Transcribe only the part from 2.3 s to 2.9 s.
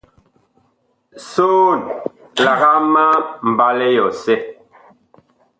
lagaa